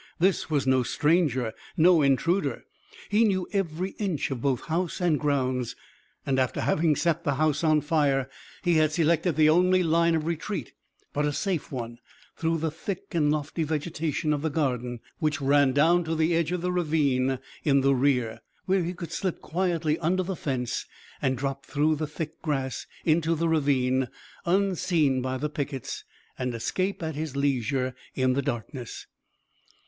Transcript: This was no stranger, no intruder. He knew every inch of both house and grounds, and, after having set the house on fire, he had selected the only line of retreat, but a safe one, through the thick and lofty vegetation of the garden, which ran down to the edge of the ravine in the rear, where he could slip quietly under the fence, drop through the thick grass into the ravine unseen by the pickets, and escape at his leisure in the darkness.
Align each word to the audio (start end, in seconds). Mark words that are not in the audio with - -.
This 0.17 0.49
was 0.49 0.65
no 0.65 0.81
stranger, 0.81 1.53
no 1.77 2.01
intruder. 2.01 2.63
He 3.09 3.23
knew 3.23 3.47
every 3.53 3.91
inch 3.99 4.31
of 4.31 4.41
both 4.41 4.61
house 4.61 4.99
and 4.99 5.19
grounds, 5.19 5.75
and, 6.25 6.39
after 6.39 6.61
having 6.61 6.95
set 6.95 7.23
the 7.23 7.35
house 7.35 7.63
on 7.63 7.81
fire, 7.81 8.27
he 8.63 8.77
had 8.77 8.91
selected 8.91 9.35
the 9.35 9.47
only 9.47 9.83
line 9.83 10.15
of 10.15 10.25
retreat, 10.25 10.73
but 11.13 11.23
a 11.23 11.31
safe 11.31 11.71
one, 11.71 11.99
through 12.35 12.57
the 12.57 12.71
thick 12.71 13.13
and 13.13 13.31
lofty 13.31 13.61
vegetation 13.61 14.33
of 14.33 14.41
the 14.41 14.49
garden, 14.49 15.01
which 15.19 15.39
ran 15.39 15.71
down 15.71 16.03
to 16.05 16.15
the 16.15 16.35
edge 16.35 16.51
of 16.51 16.61
the 16.61 16.71
ravine 16.71 17.37
in 17.63 17.81
the 17.81 17.93
rear, 17.93 18.39
where 18.65 18.83
he 18.83 18.95
could 18.95 19.11
slip 19.11 19.39
quietly 19.39 19.99
under 19.99 20.23
the 20.23 20.35
fence, 20.35 20.87
drop 21.35 21.63
through 21.63 21.95
the 21.95 22.07
thick 22.07 22.41
grass 22.41 22.87
into 23.05 23.35
the 23.35 23.47
ravine 23.47 24.07
unseen 24.47 25.21
by 25.21 25.37
the 25.37 25.47
pickets, 25.47 26.05
and 26.39 26.55
escape 26.55 27.03
at 27.03 27.13
his 27.13 27.35
leisure 27.35 27.93
in 28.15 28.33
the 28.33 28.41
darkness. 28.41 29.05